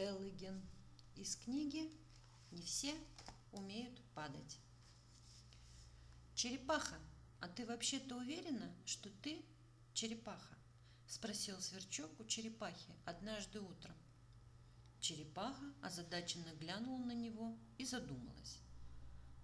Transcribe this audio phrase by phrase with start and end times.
[0.00, 0.58] Теллиген
[1.14, 1.92] из книги
[2.52, 2.94] «Не все
[3.52, 4.58] умеют падать».
[6.34, 6.96] «Черепаха,
[7.38, 9.44] а ты вообще-то уверена, что ты
[9.92, 10.56] черепаха?»–
[11.06, 13.94] спросил сверчок у черепахи однажды утром.
[15.00, 18.56] Черепаха озадаченно глянула на него и задумалась.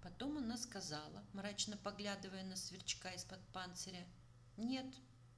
[0.02, 4.06] Потом она сказала, мрачно поглядывая на сверчка из-под панциря,
[4.56, 4.86] «Нет,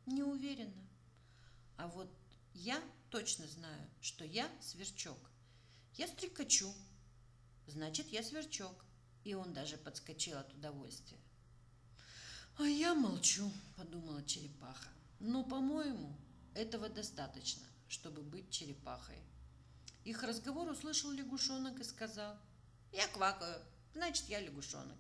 [0.07, 0.89] не уверена.
[1.77, 2.09] А вот
[2.55, 2.81] я
[3.11, 5.19] точно знаю, что я сверчок.
[5.95, 6.73] Я стрекачу.
[7.67, 8.85] Значит, я сверчок.
[9.25, 11.19] И он даже подскочил от удовольствия.
[12.57, 14.89] А я молчу, подумала черепаха.
[15.21, 16.17] Но, по-моему,
[16.55, 19.19] этого достаточно, чтобы быть черепахой.
[20.05, 22.39] Их разговор услышал лягушонок и сказал,
[22.93, 23.61] «Я квакаю,
[23.95, 24.97] значит, я лягушонок».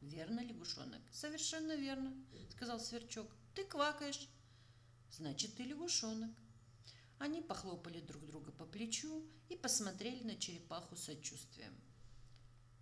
[0.00, 2.12] «Верно, лягушонок, совершенно верно»,—
[2.50, 3.26] сказал сверчок.
[3.54, 4.28] «Ты квакаешь,
[5.10, 6.30] значит, ты лягушонок».
[7.24, 11.74] Они похлопали друг друга по плечу и посмотрели на черепаху сочувствием.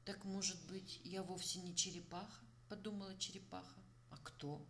[0.04, 3.80] «Так, может быть, я вовсе не черепаха?»– подумала черепаха.
[4.10, 4.66] «А кто?»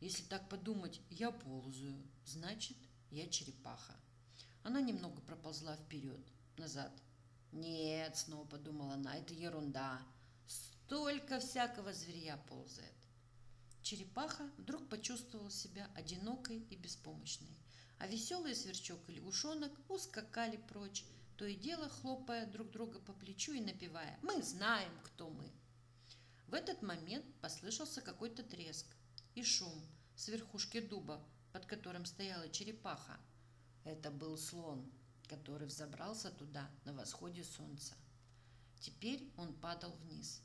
[0.00, 2.78] «Если так подумать, я ползаю, значит,
[3.10, 3.94] я черепаха».
[4.62, 6.26] Она немного проползла вперед,
[6.56, 6.90] назад.
[7.52, 10.00] «Нет»,– снова подумала она,– «это ерунда.
[10.46, 12.96] Столько всякого зверя ползает».
[13.82, 17.54] Черепаха вдруг почувствовала себя одинокой и беспомощной
[17.98, 21.04] а веселый сверчок и лягушонок ускакали прочь,
[21.36, 25.50] то и дело хлопая друг друга по плечу и напевая «Мы знаем, кто мы».
[26.48, 28.86] В этот момент послышался какой-то треск
[29.34, 29.74] и шум
[30.16, 33.18] с верхушки дуба, под которым стояла черепаха.
[33.84, 34.90] Это был слон,
[35.28, 37.94] который взобрался туда на восходе солнца.
[38.80, 40.42] Теперь он падал вниз.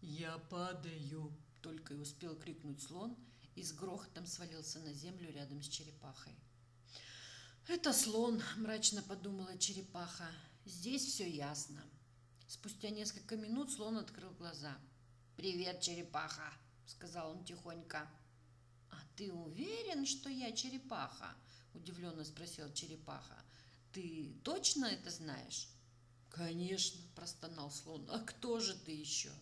[0.00, 3.16] «Я падаю!»– только и успел крикнуть слон–
[3.58, 6.34] и с грохотом свалился на землю рядом с черепахой.
[7.66, 10.30] «Это слон»,– мрачно подумала черепаха.
[10.64, 11.82] «Здесь все ясно».
[12.46, 14.78] Спустя несколько минут слон открыл глаза.
[15.36, 16.52] «Привет, черепаха»,–
[16.86, 18.08] сказал он тихонько.
[18.90, 21.36] «А ты уверен, что я черепаха?»–
[21.74, 23.36] удивленно спросил черепаха.
[23.92, 25.68] «Ты точно это знаешь?»
[26.30, 28.08] «Конечно»,– простонал слон.
[28.10, 29.32] «А кто же ты еще?»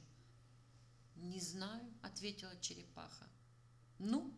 [1.17, 3.27] «Не знаю»,– ответила черепаха.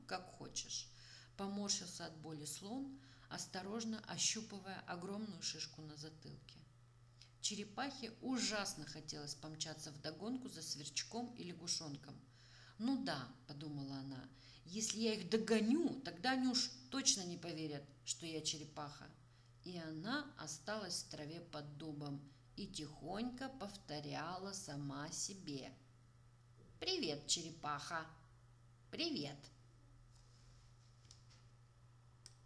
[0.08, 0.88] Как хочешь.
[1.36, 2.98] Поморщился от боли слон,
[3.28, 6.58] осторожно ощупывая огромную шишку на затылке.
[7.42, 12.18] Черепахе ужасно хотелось помчаться в догонку за сверчком и лягушонком.
[12.78, 14.28] «Ну да»,— подумала она,—
[14.64, 19.06] «если я их догоню, тогда они уж точно не поверят, что я черепаха».
[19.62, 22.20] И она осталась в траве под дубом
[22.56, 25.70] и тихонько повторяла сама себе.
[26.80, 28.06] «Привет, черепаха!»
[28.90, 29.36] Привет!